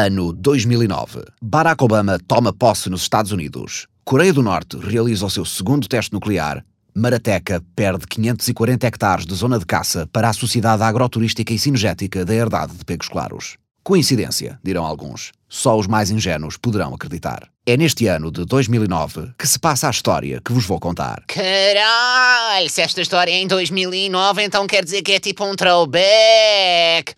[0.00, 1.24] Ano 2009.
[1.42, 3.88] Barack Obama toma posse nos Estados Unidos.
[4.04, 6.64] Coreia do Norte realiza o seu segundo teste nuclear.
[6.94, 12.32] Marateca perde 540 hectares de zona de caça para a Sociedade Agroturística e Cinegética da
[12.32, 13.56] Herdade de Pegos Claros.
[13.82, 15.32] Coincidência, dirão alguns.
[15.48, 17.48] Só os mais ingênuos poderão acreditar.
[17.66, 21.24] É neste ano de 2009 que se passa a história que vos vou contar.
[21.26, 27.16] Caralho, se esta história é em 2009, então quer dizer que é tipo um throwback.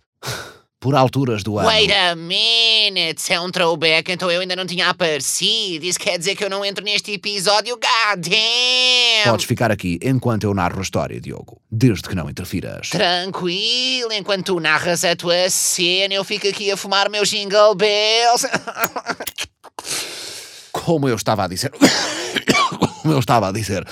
[0.81, 1.69] Por alturas do ano.
[1.69, 5.85] Wait a minute, se é um throwback, então eu ainda não tinha aparecido.
[5.85, 7.77] Isso quer dizer que eu não entro neste episódio?
[7.77, 9.31] God damn!
[9.31, 11.61] Podes ficar aqui enquanto eu narro a história, Diogo.
[11.71, 12.89] Desde que não interfiras.
[12.89, 18.47] Tranquilo, enquanto tu narras a tua cena, eu fico aqui a fumar meus jingle bells.
[20.73, 21.73] Como eu estava a dizer.
[23.01, 23.87] Como eu estava a dizer.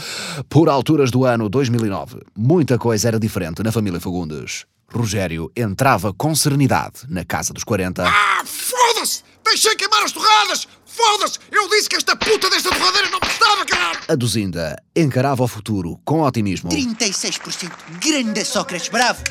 [0.49, 4.67] Por alturas do ano 2009, muita coisa era diferente na família Fagundes.
[4.91, 8.05] Rogério entrava com serenidade na casa dos 40.
[8.07, 9.23] Ah, foda-se!
[9.45, 10.69] Deixei queimar as torradas!
[10.85, 11.39] Foda-se!
[11.51, 13.99] Eu disse que esta puta desta torradeira não prestava, caralho!
[14.09, 16.71] A Duzinda encarava o futuro com otimismo.
[16.71, 17.71] 36%.
[18.01, 19.23] Grande Sócrates, bravo!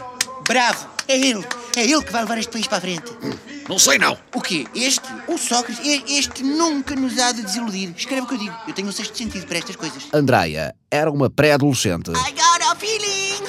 [0.48, 0.88] Bravo!
[1.08, 1.46] É ele!
[1.76, 3.12] É ele que vai levar este país para a frente.
[3.70, 4.18] Não sei não.
[4.34, 4.66] O quê?
[4.74, 5.02] Este?
[5.28, 5.80] O Sócrates?
[5.86, 7.94] E- Este nunca nos há de desiludir.
[7.96, 8.56] Escreve o que eu digo.
[8.68, 10.04] Eu tenho um sexto sentido para estas coisas.
[10.14, 12.12] Andreia era uma pré-adolescente.
[12.12, 13.44] I got a feeling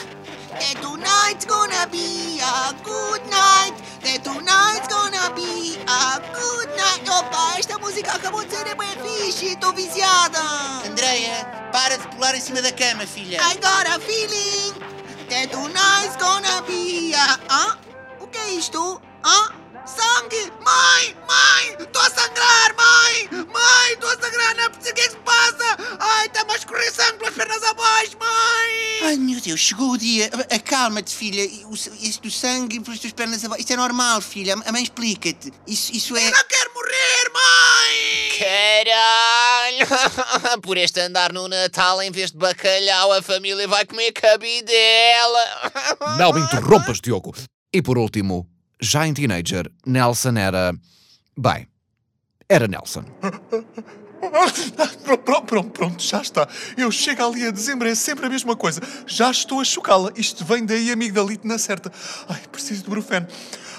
[0.50, 3.74] that tonight's gonna be a good night.
[4.02, 7.08] That tonight's gonna be a good night.
[7.08, 8.88] Opa, esta música acabou de ser bem
[9.24, 9.46] fixe.
[9.52, 10.40] Estou viciada.
[10.88, 13.38] Andreia, para de pular em cima da cama, filha.
[13.40, 14.74] I got a feeling
[15.38, 17.38] that tonight's gonna be a...
[17.48, 17.78] Hã?
[18.20, 19.00] O que é isto?
[19.24, 19.54] Hã?
[19.86, 20.52] Sangue!
[20.64, 21.16] Mãe!
[21.26, 21.76] Mãe!
[21.78, 23.28] Estou a sangrar, mãe!
[23.30, 23.92] Mãe!
[23.92, 24.56] Estou a sangrar!
[24.56, 25.96] Não é preciso o que é que se passa!
[26.00, 28.98] Ai, está-me a escorrer sangue pelas pernas abaixo, mãe!
[29.02, 30.28] Ai, meu Deus, chegou o dia.
[30.50, 31.44] Acalma-te, filha.
[31.66, 33.62] O, isso do sangue pelas tuas pernas abaixo.
[33.62, 34.54] Isso é normal, filha.
[34.66, 35.52] A mãe explica-te.
[35.66, 36.26] Isso, isso é.
[36.26, 38.38] Eu não quero morrer, mãe!
[38.38, 39.27] Caralho!
[40.62, 45.44] Por este andar no Natal, em vez de bacalhau, a família vai comer cabidela.
[46.18, 47.34] Não me interrompas, Diogo.
[47.72, 48.48] E por último,
[48.80, 50.72] já em teenager, Nelson era.
[51.36, 51.68] Bem,
[52.48, 53.04] era Nelson.
[54.20, 56.48] Pronto, pronto, pronto, pronto, já está.
[56.76, 58.80] Eu chego ali a dezembro, é sempre a mesma coisa.
[59.06, 60.12] Já estou a chocá-la.
[60.16, 61.92] Isto vem daí, amigdalite na certa.
[62.28, 63.26] Ai, preciso de Brufen.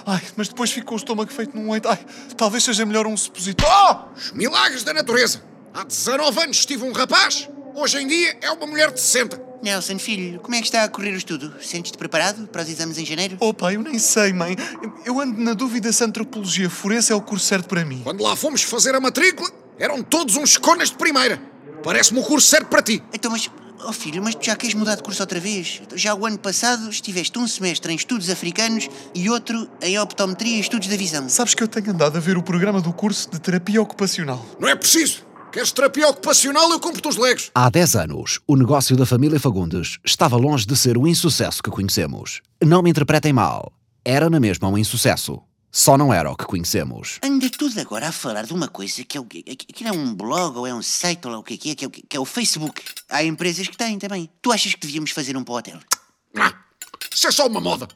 [0.06, 1.90] Ai, mas depois fico com o estômago feito num oito.
[1.90, 2.00] Ai,
[2.38, 3.76] talvez seja melhor um supositório.
[3.92, 4.18] Oh!
[4.18, 5.44] Os milagres da natureza.
[5.80, 9.42] Há 19 anos tive um rapaz, hoje em dia é uma mulher de 60.
[9.64, 11.54] Nelson, filho, como é que está a correr o estudo?
[11.62, 13.38] Sentes-te preparado para os exames em janeiro?
[13.40, 14.58] Oh, pai, eu nem sei, mãe.
[15.06, 18.02] Eu ando na dúvida se a antropologia forense é o curso certo para mim.
[18.04, 21.42] Quando lá fomos fazer a matrícula, eram todos uns conas de primeira.
[21.82, 23.02] Parece-me o curso certo para ti.
[23.14, 23.50] Então, mas.
[23.82, 25.82] Oh filho, mas tu já queres mudar de curso outra vez?
[25.96, 30.60] Já o ano passado estiveste um semestre em estudos africanos e outro em optometria e
[30.60, 31.30] estudos da visão.
[31.30, 34.46] Sabes que eu tenho andado a ver o programa do curso de terapia ocupacional.
[34.60, 35.29] Não é preciso.
[35.52, 37.50] Queres terapia ocupacional, eu compro-te os legos.
[37.56, 41.72] Há 10 anos, o negócio da família Fagundes estava longe de ser o insucesso que
[41.72, 42.40] conhecemos.
[42.64, 43.74] Não me interpretem mal.
[44.06, 45.42] Era na mesma um insucesso.
[45.72, 47.18] Só não era o que conhecemos.
[47.24, 49.24] Anda tudo agora a falar de uma coisa que é o?
[49.24, 51.76] Aquilo é um blog ou é um site ou lá o que é que é,
[51.76, 52.84] que é o, que é o Facebook.
[53.10, 54.30] Há empresas que têm também.
[54.44, 55.80] Tu achas que devíamos fazer um para o hotel?
[56.38, 56.54] Ah,
[57.12, 57.88] isso é só uma moda.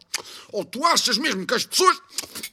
[0.52, 1.98] Ou tu achas mesmo que as pessoas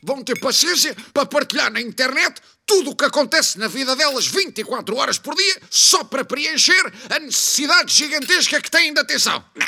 [0.02, 2.40] vão ter paciência para partilhar na internet
[2.70, 7.18] tudo o que acontece na vida delas 24 horas por dia só para preencher a
[7.18, 9.44] necessidade gigantesca que têm de atenção?
[9.56, 9.66] Não.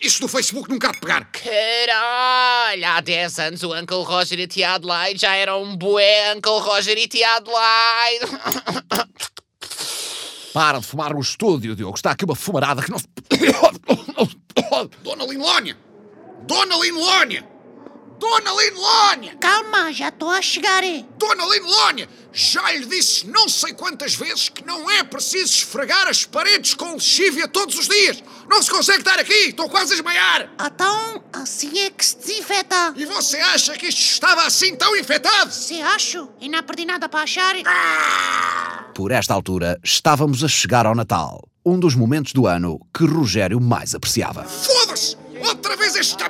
[0.00, 1.24] Isso do Facebook nunca há de pegar.
[1.32, 2.86] Caralho!
[2.86, 6.96] Há 10 anos o Uncle Roger e tia Adelaide já eram um bué Uncle Roger
[6.96, 8.26] e tia Adelaide.
[10.54, 11.96] Para de fumar no estúdio, Diogo.
[11.96, 13.06] Está aqui uma fumarada que não se.
[15.02, 15.76] Dona Linlónia!
[16.46, 17.55] Dona Linlónia!
[18.18, 19.36] Dona Linlónia!
[19.36, 20.82] Calma, já estou a chegar.
[20.82, 21.04] é.
[21.18, 22.08] Dona Linlónia!
[22.32, 26.92] Já lhe disse não sei quantas vezes que não é preciso esfregar as paredes com
[26.92, 28.22] lexívia todos os dias!
[28.48, 29.32] Não se consegue estar aqui!
[29.48, 30.50] Estou quase a esmaiar!
[30.64, 32.92] Então, assim é que se desinfeta.
[32.96, 35.50] E você acha que isto estava assim tão infectado?
[35.52, 37.54] Se acho, e não perdi nada para achar.
[38.94, 41.42] Por esta altura, estávamos a chegar ao Natal.
[41.64, 44.44] Um dos momentos do ano que Rogério mais apreciava.
[44.44, 45.16] Foda-se!
[45.44, 46.25] Outra vez esta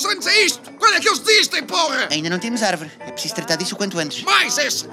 [0.00, 0.72] os anos é isto!
[0.78, 2.08] Quando é que eles desistem, porra?
[2.10, 2.90] Ainda não temos árvore.
[3.00, 4.22] É preciso tratar disso o quanto antes.
[4.22, 4.88] Mais essa!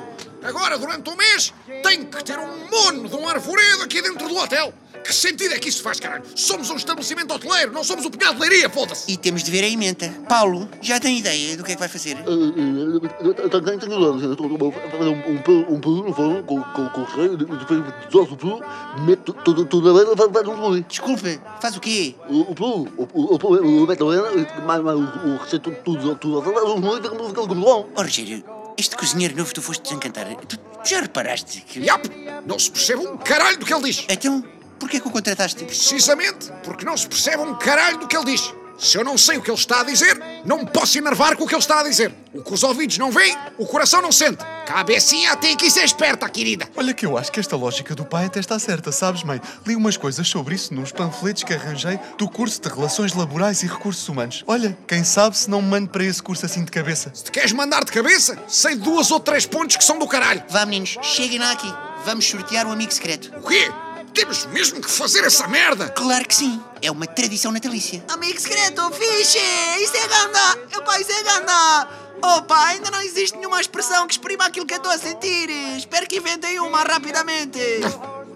[0.48, 1.54] Agora, durante um mês,
[1.84, 4.74] tem que ter um mono de um arvoredo aqui dentro do hotel.
[5.04, 6.24] Que sentido é que isso faz, caralho?
[6.36, 9.12] Somos um estabelecimento hoteleiro, não somos o punhado de leiria, foda-se!
[9.12, 10.10] E temos de ver a emenda.
[10.28, 12.16] Paulo, já tem ideia do que é que vai fazer?
[12.16, 17.60] Tenho tenho a fazer um um pelo um pelo no com com cheio, depois
[18.06, 18.62] desosso o pelo,
[19.06, 20.86] meto tudo tudo a ver, vai vai nos molhos.
[20.88, 22.16] Desculpe, faz o quê?
[22.30, 25.62] O o pelo, o o o pelo, o meto a ver, mais o o recheio
[25.62, 27.90] tudo tudo vai nos molhos, fica como bom.
[27.96, 28.44] Oh, Rogério,
[28.78, 30.28] este cozinheiro novo tu foste desencantar.
[30.48, 31.80] Tu já reparaste que.
[31.80, 32.06] Yap,
[32.46, 34.06] não se percebe um caralho do que ele diz.
[34.08, 34.44] Então,
[34.80, 35.64] porquê que o contrataste?
[35.66, 38.54] Precisamente porque não se percebe um caralho do que ele diz.
[38.78, 41.44] Se eu não sei o que ele está a dizer, não me posso enervar com
[41.44, 42.14] o que ele está a dizer.
[42.34, 44.44] O que os ouvidos não veem, o coração não sente.
[44.68, 46.70] Cabecinha tem que ser esperta, querida.
[46.76, 49.42] Olha que eu acho que esta lógica do pai até está certa, sabes, mãe?
[49.66, 53.68] Li umas coisas sobre isso nos panfletos que arranjei do curso de Relações Laborais e
[53.68, 54.44] Recursos Humanos.
[54.46, 57.12] Olha, quem sabe se não me mando para esse curso assim de cabeça.
[57.14, 60.44] Se te queres mandar de cabeça, sei duas ou três pontos que são do caralho.
[60.50, 61.74] Vá, meninos, cheguem lá aqui.
[62.06, 63.34] Vamos sortear o amigo secreto.
[63.38, 63.72] O quê?
[64.18, 65.90] Temos mesmo que fazer essa merda?
[65.90, 66.60] Claro que sim.
[66.82, 68.04] É uma tradição natalícia.
[68.10, 69.38] Amigo secreto, fixe!
[69.80, 70.58] Isso é ganda!
[70.76, 71.88] Opa, isso é ganda!
[72.24, 75.52] Opa, ainda não existe nenhuma expressão que exprima aquilo que eu estou a sentir.
[75.78, 77.60] Espero que inventem uma rapidamente.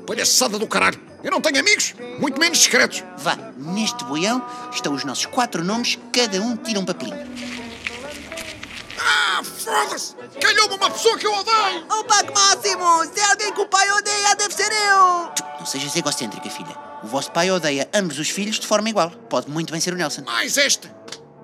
[0.05, 1.01] Palhaçada do caralho.
[1.23, 3.03] Eu não tenho amigos, muito menos secretos.
[3.17, 4.39] Vá, neste boião
[4.71, 7.17] estão os nossos quatro nomes, cada um tira um papelinho.
[9.41, 10.13] Ah, foda-se!
[10.39, 11.83] Calhou-me uma pessoa que eu odeio!
[11.89, 13.03] Opa, que máximo!
[13.11, 15.31] Se é alguém que o pai odeia, deve ser eu!
[15.59, 16.77] Não sejas egocêntrica, filha.
[17.03, 19.09] O vosso pai odeia ambos os filhos de forma igual.
[19.09, 20.21] Pode muito bem ser o Nelson.
[20.25, 20.87] Mais esta!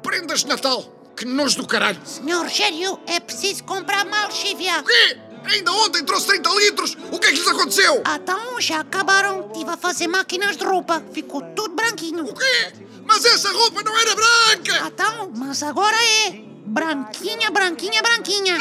[0.04, 0.84] Prendas de Natal!
[1.16, 2.00] Que nojo do caralho!
[2.06, 4.80] Senhor Rogério, é preciso comprar malchívia.
[4.80, 5.18] O quê?
[5.46, 6.98] Ainda ontem trouxe 30 litros!
[7.12, 8.04] O que é que lhes aconteceu?
[8.16, 9.48] Então, já acabaram.
[9.48, 11.04] Estive a fazer máquinas de roupa.
[11.14, 12.26] Ficou tudo branquinho.
[12.26, 12.74] O quê?
[13.08, 14.88] Mas essa roupa não era branca!
[14.88, 15.98] Então, mas agora
[16.28, 16.47] é.
[16.68, 18.58] Branquinha, branquinha, branquinha.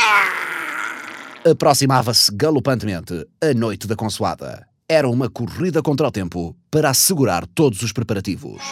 [1.45, 4.65] Aproximava-se galopantemente a noite da consoada.
[4.89, 8.63] Era uma corrida contra o tempo para assegurar todos os preparativos.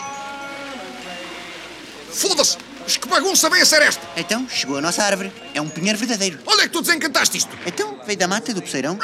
[2.12, 2.56] Foda-se!
[2.84, 4.06] Mas que bagunça vem a ser esta?
[4.16, 5.32] Então, chegou a nossa árvore.
[5.52, 6.38] É um pinheiro verdadeiro.
[6.46, 7.58] Onde é que tu desencantaste isto?
[7.66, 8.96] Então, veio da mata do poceirão.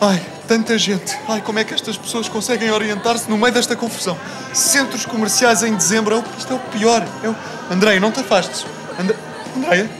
[0.00, 1.16] Ai, tanta gente.
[1.28, 4.16] Ai, como é que estas pessoas conseguem orientar-se no meio desta confusão?
[4.52, 6.14] Centros comerciais em dezembro.
[6.14, 7.06] É o, isto é o pior.
[7.22, 7.36] É o...
[7.70, 8.64] Andreia, não te afastes.
[8.98, 9.14] And...
[9.56, 9.90] Andreia?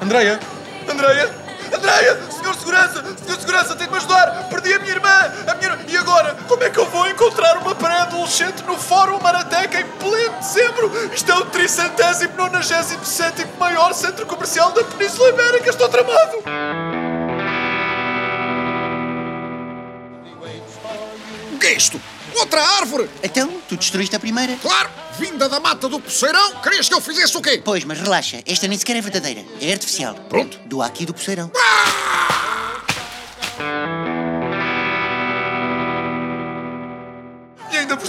[0.00, 0.40] Andreia?
[0.88, 1.42] Andreia?
[1.74, 2.18] Andreia!
[2.30, 3.04] Senhor Segurança!
[3.24, 4.48] Senhor Segurança, tem de me ajudar!
[4.50, 5.32] Perdi a minha irmã!
[5.46, 5.78] A minha...
[5.88, 6.36] E agora?
[6.46, 11.10] Como é que eu vou encontrar uma pré-adolescente no Fórum Marateca em pleno dezembro?
[11.12, 15.70] Isto é o tricentésimo, nonagésimo sétimo maior centro comercial da Península Ibérica!
[15.70, 16.91] Estou tramado!
[21.62, 22.00] Que é isto?
[22.34, 23.08] Outra árvore!
[23.22, 24.56] Então, tu destruíste a primeira?
[24.56, 24.90] Claro!
[25.16, 26.56] Vinda da mata do poceirão!
[26.56, 27.62] Querias que eu fizesse o quê?
[27.64, 28.42] Pois, mas relaxa.
[28.44, 29.44] Esta nem sequer é verdadeira.
[29.60, 30.14] É artificial.
[30.28, 30.58] Pronto.
[30.66, 31.52] Do aqui do poceirão.
[31.54, 31.58] E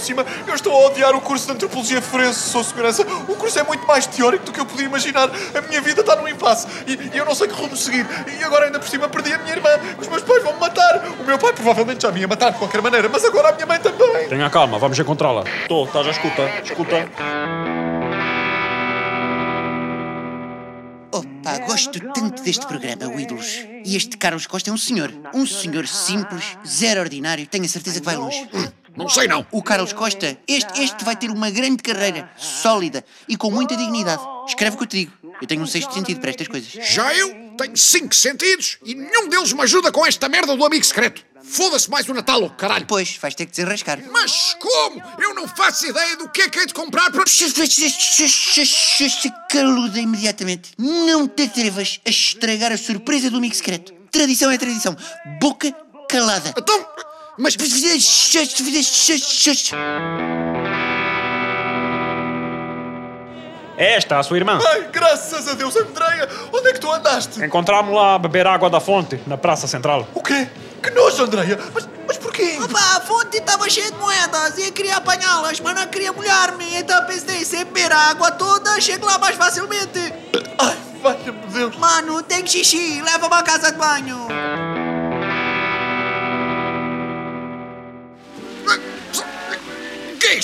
[0.04, 3.02] cima, eu estou a odiar o curso de Antropologia Forense, sou segurança.
[3.28, 5.30] O curso é muito mais teórico do que eu podia imaginar.
[5.54, 8.06] A minha vida está num impasse e, e eu não sei que rumo seguir.
[8.38, 9.70] E agora ainda por cima perdi a minha irmã.
[9.98, 11.02] Os meus pais vão me matar.
[11.20, 13.66] O meu pai provavelmente já me ia matar de qualquer maneira, mas agora a minha
[13.66, 14.28] mãe também.
[14.28, 15.44] Tenha calma, vamos encontrá-la.
[15.62, 17.08] Estou, estás a escuta, escuta.
[21.12, 23.60] Opa, gosto tanto deste programa, o Ídolos.
[23.84, 25.12] E este Carlos Costa é um senhor.
[25.32, 27.46] Um senhor simples, zero ordinário.
[27.46, 28.48] Tenho a certeza que vai longe.
[28.96, 29.46] Não sei não.
[29.50, 34.22] O Carlos Costa, este, este vai ter uma grande carreira, sólida e com muita dignidade.
[34.46, 35.12] Escreve o que eu te digo.
[35.40, 36.70] Eu tenho um sexto sentido para estas coisas.
[36.70, 40.84] Já eu tenho cinco sentidos e nenhum deles me ajuda com esta merda do amigo
[40.84, 41.24] secreto.
[41.42, 42.86] Foda-se mais o Natal, oh, caralho.
[42.86, 44.00] Pois, vais ter que desenrascar.
[44.10, 45.02] Mas como?
[45.18, 47.24] Eu não faço ideia do que é que hei de comprar para...
[49.50, 50.72] Caluda imediatamente.
[50.78, 53.92] Não te atrevas a estragar a surpresa do amigo secreto.
[54.10, 54.96] Tradição é tradição.
[55.40, 55.70] Boca
[56.08, 56.54] calada.
[56.56, 56.86] Então...
[57.36, 57.56] Mas...
[63.76, 64.60] É esta, a sua irmã.
[64.64, 66.28] Ai, graças a Deus, Andreia!
[66.52, 67.44] Onde é que tu andaste?
[67.44, 70.06] Encontramos-la a beber água da fonte, na Praça Central.
[70.14, 70.48] O quê?
[70.80, 71.58] Que nojo, Andreia!
[71.74, 72.56] Mas, mas porquê?
[72.62, 76.76] Opa, a fonte estava cheia de moedas e eu queria apanhá-las, mas não queria molhar-me.
[76.76, 79.98] Então pensei, se beber a água toda, chego lá mais facilmente.
[80.56, 81.76] Ai, valha-me Deus!
[81.78, 84.28] Mano, tenho xixi, leva-me à casa de banho.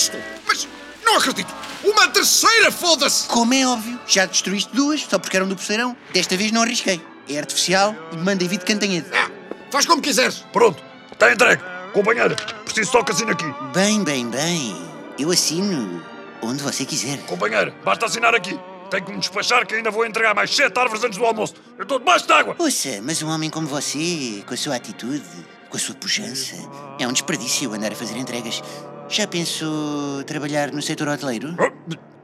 [0.01, 0.17] Isto?
[0.47, 0.67] Mas
[1.05, 1.53] não acredito.
[1.83, 3.27] Uma terceira, foda-se!
[3.27, 5.95] Como é óbvio, já destruíste duas, só porque eram do poceirão.
[6.13, 7.01] Desta vez não arrisquei.
[7.29, 9.07] É artificial e manda vir de Cantanhede.
[9.13, 9.29] Ah,
[9.71, 10.43] faz como quiseres.
[10.51, 11.61] Pronto, está entregue.
[11.93, 13.45] Companheira, preciso só que assine aqui.
[13.73, 14.75] Bem, bem, bem.
[15.19, 16.03] Eu assino
[16.41, 17.19] onde você quiser.
[17.25, 18.57] Companheira, basta assinar aqui.
[18.89, 21.53] Tenho que me despachar que ainda vou entregar mais sete árvores antes do almoço.
[21.77, 22.55] Eu estou debaixo de água.
[22.59, 25.23] Ouça, mas um homem como você, com a sua atitude,
[25.69, 26.55] com a sua pujança,
[26.99, 28.61] é um desperdício andar a fazer entregas.
[29.11, 31.53] Já pensou trabalhar no setor hoteleiro?
[31.59, 31.69] Ah,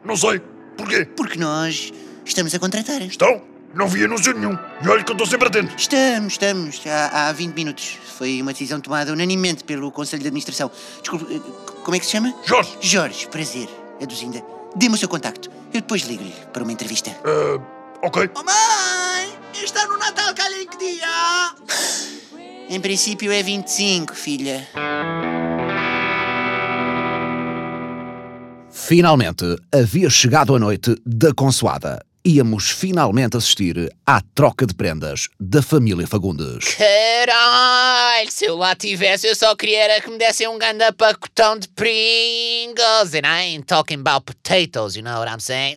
[0.06, 0.40] Não sei.
[0.78, 1.04] Porquê?
[1.06, 1.92] Porque nós
[2.24, 3.02] estamos a contratar.
[3.02, 3.42] Estão?
[3.74, 4.58] Não vi anúncio nenhum.
[4.82, 5.74] E olha que eu estou sempre atento.
[5.78, 6.82] Estamos, estamos.
[6.88, 7.98] Há, há 20 minutos.
[8.18, 10.72] Foi uma decisão tomada unanimemente pelo Conselho de Administração.
[11.02, 11.40] Desculpe, eh,
[11.84, 12.34] como é que se chama?
[12.46, 12.78] Jorge.
[12.80, 13.68] Jorge, prazer.
[14.02, 14.42] Aduzinda.
[14.76, 15.50] Dê-me o seu contacto.
[15.74, 17.12] Eu depois ligo-lhe para uma entrevista.
[17.26, 17.60] Ah,
[18.02, 18.30] ok.
[18.34, 19.38] Oh, mãe!
[19.62, 21.56] Está no Natal, calha em que dia?
[22.70, 24.66] Em princípio é 25, filha.
[28.88, 32.02] Finalmente havia chegado a noite da consoada.
[32.26, 36.74] Íamos finalmente assistir à troca de prendas da família Fagundes.
[36.76, 41.60] Caralho, se eu lá tivesse, eu só queria era que me dessem um ganda pacotão
[41.60, 43.14] de Pringles.
[43.14, 45.76] And I ain't talking about potatoes, you know what I'm saying?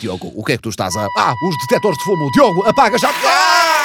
[0.00, 1.06] Diogo, o que é que tu estás a.
[1.18, 2.30] Ah, os detectores de fumo!
[2.32, 3.10] Diogo, apaga já!
[3.10, 3.76] Ah!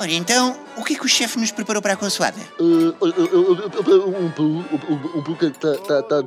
[0.00, 2.38] Ora, então, o que é que o chefe nos preparou para a consoada?
[2.38, 6.20] Eh, um peru, um- um peru que está tá, tá,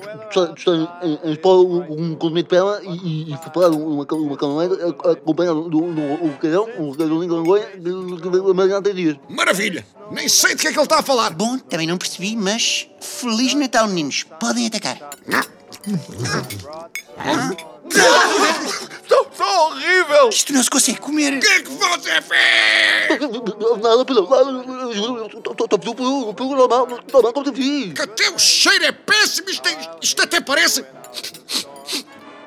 [0.58, 0.72] está
[1.04, 5.76] em, em espora um condimento para ela e, preparar uma, ca- uma caminhonete acompanhado de
[5.78, 9.18] um de um bocadão, um bocadão de vai ganhar três dias.
[9.30, 9.86] Maravilha!
[10.12, 11.30] Nem sei de que é que ele está a falar.
[11.30, 14.26] Bom, também não percebi, mas Feliz Natal, meninos.
[14.38, 14.98] Podem atacar.
[19.52, 20.30] Horrível!
[20.30, 21.34] Isto não se consegue comer.
[21.34, 23.20] O que é que você fez?
[23.82, 24.22] Nada, pelo
[26.56, 27.94] normal, normal como te vi.
[27.94, 29.50] Que até o cheiro é péssimo.
[29.50, 30.86] Isto, é- isto até parece...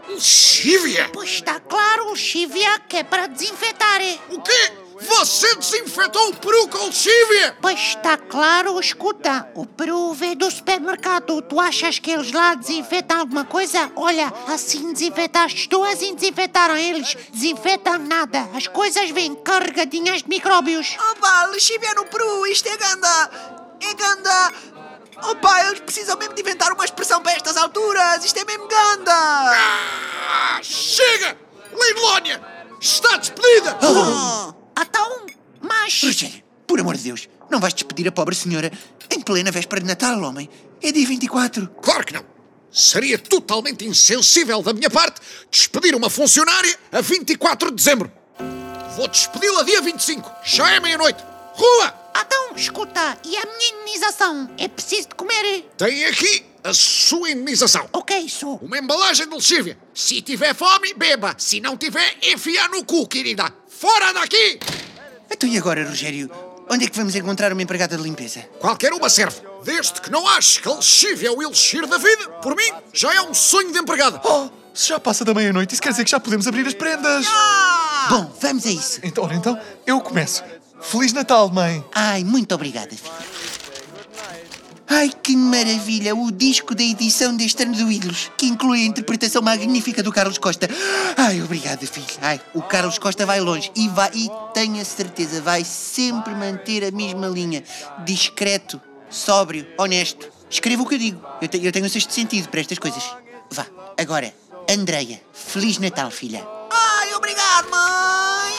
[0.08, 1.11] Lexívia!
[1.12, 4.00] Pois está claro, o chivia que é para desinfetar.
[4.30, 4.73] O quê?
[5.18, 7.56] Você desinfetou o peru com lexívia?
[7.62, 11.40] Pois está claro, escuta, o peru veio do supermercado.
[11.40, 13.92] Tu achas que eles lá desinfetam alguma coisa?
[13.94, 17.16] Olha, assim desinfetaste tu, assim desinfetaram eles.
[17.33, 18.50] Desinfetam nada.
[18.54, 20.97] As coisas vêm carregadinhas de micróbios.
[21.12, 23.30] Opa, lexívia no Peru, isto é ganda.
[23.83, 24.52] É ganda.
[25.30, 28.25] Opa, eles precisam mesmo de inventar uma expressão para estas alturas.
[28.25, 29.12] Isto é mesmo ganda.
[29.12, 31.38] Ah, chega!
[31.73, 32.42] Leilónia!
[32.80, 33.78] Está despedida!
[33.80, 34.34] Oh.
[36.75, 38.69] Por amor de Deus, não vais despedir a pobre senhora
[39.09, 40.50] em plena véspera de Natal, homem.
[40.83, 41.69] É dia 24.
[41.81, 42.25] Claro que não!
[42.69, 48.11] Seria totalmente insensível da minha parte despedir uma funcionária a 24 de dezembro.
[48.97, 50.28] Vou despedi-la dia 25.
[50.43, 51.23] Já é meia-noite.
[51.52, 51.95] Rua!
[52.19, 54.50] Então, escuta, e a minha indenização?
[54.59, 55.71] É preciso de comer.
[55.78, 57.88] Tem aqui a sua indenização.
[57.93, 58.49] O que é isso?
[58.54, 59.78] Uma embalagem de lexívia.
[59.95, 61.37] Se tiver fome, beba.
[61.38, 63.54] Se não tiver, enfia no cu, querida.
[63.69, 64.59] Fora daqui!
[65.31, 66.53] Então e agora, Rogério?
[66.68, 68.40] Onde é que vamos encontrar uma empregada de limpeza?
[68.59, 69.37] Qualquer uma serve.
[69.62, 73.14] Desde que não aches que a lexívia é o elixir da vida, por mim, já
[73.14, 74.21] é um sonho de empregada.
[74.25, 77.26] Oh, se já passa da meia-noite, isso quer dizer que já podemos abrir as prendas.
[78.09, 79.00] Bom, vamos a isso.
[79.02, 80.42] Então, então, eu começo.
[80.80, 81.85] Feliz Natal, mãe.
[81.94, 83.34] Ai, muito obrigada, filha.
[84.97, 86.15] Ai, que maravilha!
[86.15, 90.39] O disco da edição deste ano do Ídolos, que inclui a interpretação magnífica do Carlos
[90.39, 90.69] Costa.
[91.17, 92.07] Ai, obrigada, filho.
[92.23, 96.85] Ai, o Carlos Costa vai longe e vai, e tenho a certeza, vai sempre manter
[96.85, 97.65] a mesma linha.
[98.05, 100.29] Discreto, sóbrio, honesto.
[100.49, 101.21] Escreva o que eu digo.
[101.43, 103.03] Eu, te- eu tenho um sexto sentido para estas coisas.
[103.51, 103.67] Vá,
[103.99, 104.33] agora,
[104.71, 106.47] Andreia, Feliz Natal, filha.
[106.71, 108.55] Ai, obrigado, mãe!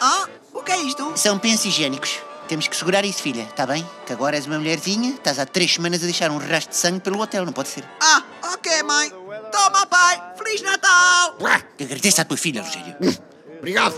[0.00, 1.12] Ah, o que é isto?
[1.16, 2.10] São pensos higiênicos.
[2.50, 3.88] Temos que segurar isso, filha, está bem?
[4.04, 6.98] Que agora és uma mulherzinha, estás há três semanas a deixar um rastro de sangue
[6.98, 7.84] pelo hotel, não pode ser?
[8.00, 9.08] Ah, ok, mãe.
[9.52, 10.20] Toma, pai.
[10.36, 11.36] Feliz Natal!
[11.40, 12.96] Ué, Agradeça à tua filha, Rogério.
[13.56, 13.94] obrigado.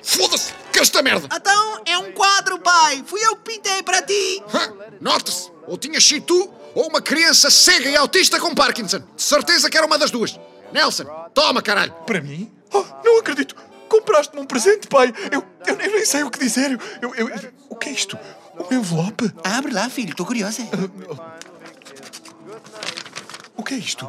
[0.00, 1.26] Foda-se, que esta merda.
[1.34, 3.02] Então, é um quadro, pai.
[3.04, 4.44] Fui eu que pintei para ti.
[5.00, 9.00] Nota-se, ou tinhas sido tu ou uma criança cega e autista com Parkinson.
[9.16, 10.38] De certeza que era uma das duas.
[10.72, 11.02] Nelson,
[11.34, 11.92] toma, caralho.
[12.06, 12.48] Para mim?
[12.72, 13.56] Oh, não acredito.
[13.88, 15.12] Compraste-me um presente, pai.
[15.30, 16.78] Eu, eu, eu nem sei o que dizer.
[17.00, 18.18] Eu, eu- eu- o que é isto?
[18.70, 19.32] Um envelope?
[19.44, 20.62] Abre lá, filho, estou curiosa.
[23.56, 24.08] O que é isto?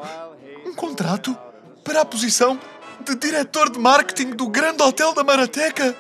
[0.66, 1.38] Um contrato
[1.84, 2.60] para a posição
[3.06, 5.96] de diretor de marketing do grande hotel da Marateca?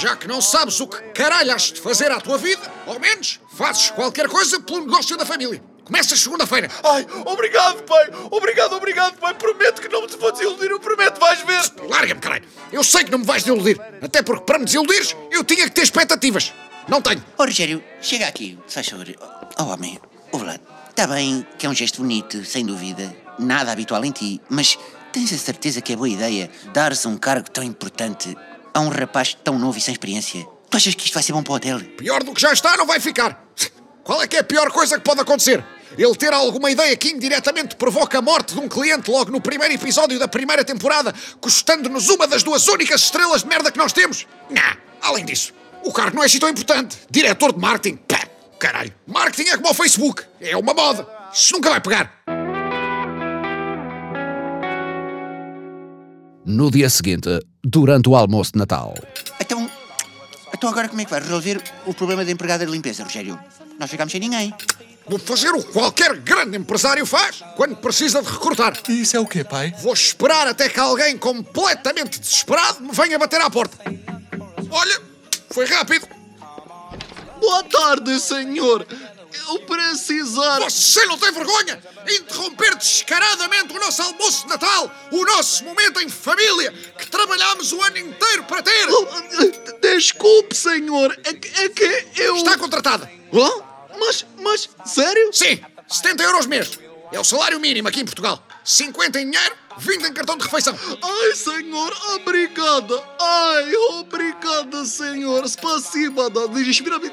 [0.00, 3.40] Já que não sabes o que caralho has de fazer à tua vida, ao menos
[3.56, 5.62] fazes qualquer coisa pelo negócio da família.
[5.84, 6.70] Começas segunda-feira.
[6.84, 8.10] Ai, obrigado, pai.
[8.30, 9.34] Obrigado, obrigado, pai.
[9.34, 10.70] Prometo que não te vou desiludir.
[10.70, 11.88] Eu prometo, vais ver.
[11.88, 12.44] Larga-me, caralho.
[12.72, 13.80] Eu sei que não me vais desiludir.
[14.00, 16.52] Até porque para me desiludires, eu tinha que ter expectativas.
[16.88, 17.24] Não tenho.
[17.36, 19.06] Ó, Rogério, chega aqui, se faz favor.
[19.58, 19.98] Oh, homem,
[20.30, 20.58] ouve lá.
[20.88, 23.14] Está bem que é um gesto bonito, sem dúvida.
[23.38, 24.78] Nada habitual em ti, mas
[25.12, 28.36] tens a certeza que é boa ideia dar-se um cargo tão importante
[28.74, 30.46] a um rapaz tão novo e sem experiência?
[30.70, 31.80] Tu achas que isto vai ser bom para o hotel?
[31.96, 33.46] Pior do que já está, não vai ficar.
[34.04, 35.64] Qual é que é a pior coisa que pode acontecer?
[35.96, 39.74] Ele ter alguma ideia que indiretamente provoca a morte de um cliente logo no primeiro
[39.74, 44.26] episódio da primeira temporada, custando-nos uma das duas únicas estrelas de merda que nós temos?
[44.50, 44.76] Não.
[45.02, 45.52] Além disso,
[45.84, 46.96] o cargo não é assim tão importante.
[47.10, 47.96] Diretor de marketing.
[47.96, 48.26] Pá,
[48.58, 48.92] caralho.
[49.06, 50.22] Marketing é como o Facebook.
[50.40, 51.06] É uma moda.
[51.32, 52.22] Isso nunca vai pegar.
[56.44, 57.28] No dia seguinte,
[57.62, 58.94] durante o almoço de Natal.
[59.40, 59.61] Então,
[60.62, 63.36] então agora como é que vai resolver o problema da empregada de limpeza, Rogério?
[63.80, 64.54] Nós ficamos sem ninguém.
[65.04, 68.78] Vou fazer o que qualquer grande empresário faz quando precisa de recrutar.
[68.88, 69.74] E isso é o quê, pai?
[69.80, 73.76] Vou esperar até que alguém completamente desesperado me venha bater à porta.
[74.70, 75.02] Olha,
[75.50, 76.06] foi rápido.
[77.40, 78.86] Boa tarde, senhor.
[79.48, 80.60] Eu precisar.
[80.60, 81.82] Você não tem vergonha?
[82.08, 87.82] Interromper descaradamente o nosso almoço de Natal, o nosso momento em família, que trabalhámos o
[87.82, 88.86] ano inteiro para ter.
[89.80, 91.18] Desculpe, senhor.
[91.24, 92.36] É que, é que eu.
[92.36, 93.10] Está contratada.
[93.32, 93.72] Hã?
[93.98, 95.32] Mas, mas, sério?
[95.32, 96.78] Sim, 70 euros mês.
[97.12, 98.42] É o salário mínimo aqui em Portugal.
[98.64, 100.75] 50 em dinheiro, 20 em cartão de refeição.
[101.01, 103.03] Ai, senhor, obrigada.
[103.19, 105.47] Ai, obrigada, senhor.
[105.47, 106.47] Спасибо, да.
[106.47, 107.11] Respira bem,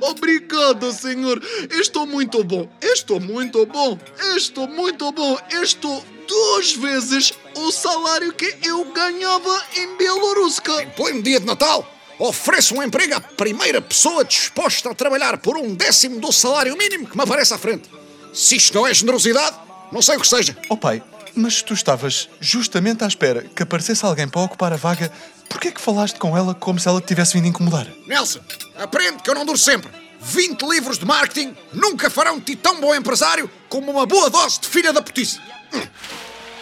[0.00, 1.42] Obrigada, senhor.
[1.70, 2.68] Estou muito bom.
[2.80, 3.98] Estou muito bom.
[4.34, 5.38] Estou muito bom.
[5.50, 10.82] Estou duas vezes o salário que eu ganhava em Bielorrússia.
[10.82, 11.86] Em pleno dia de Natal,
[12.18, 17.06] ofereço um emprego à primeira pessoa disposta a trabalhar por um décimo do salário mínimo
[17.06, 17.90] que me aparece à frente.
[18.32, 19.56] Se isto não é generosidade,
[19.90, 20.56] não sei o que seja.
[20.70, 21.02] Oh pai,
[21.37, 25.11] mas tu estavas justamente à espera que aparecesse alguém para ocupar a vaga.
[25.47, 27.87] Porquê é que falaste com ela como se ela te tivesse vindo incomodar?
[28.07, 28.39] Nelson,
[28.75, 29.89] aprende que eu não duro sempre.
[30.19, 34.59] 20 livros de marketing nunca farão de ti tão bom empresário como uma boa dose
[34.59, 35.39] de filha da putice.
[35.73, 35.87] Hum.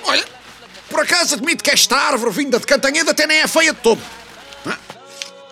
[0.03, 0.25] Olha,
[0.89, 4.01] por acaso admito que esta árvore vinda de Cantanhede até nem é feia de todo.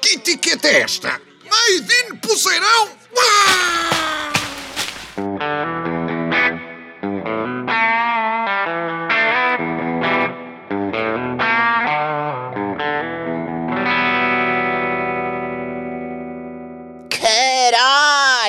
[0.01, 1.09] Que etiqueta é esta?
[1.09, 2.89] Made in Pulseirão?
[3.17, 5.82] Ah!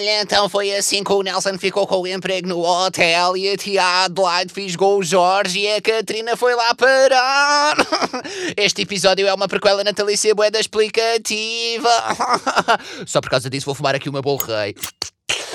[0.04, 3.56] Caralho, então foi assim que o Nelson ficou com o emprego no hotel e a
[3.56, 7.76] tia Adelaide fisgou o Jorge e a Catarina foi lá parar.
[8.56, 11.88] Este episódio é uma prequela natalícia boeda explicativa.
[13.06, 14.74] Só por causa disso vou fumar aqui uma rei.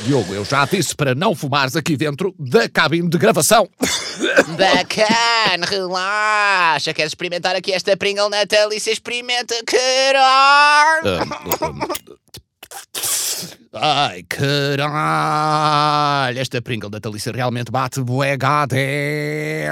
[0.02, 3.70] Diogo, eu já disse para não fumares aqui dentro da cabine de gravação.
[4.58, 6.94] Bacana, relaxa.
[6.94, 8.92] Queres experimentar aqui esta Pringle natalícia?
[8.92, 11.20] Experimenta, caralho.
[13.72, 14.80] Ai, caralho!
[16.40, 19.72] Esta Pringle da Talice realmente bate bué gade.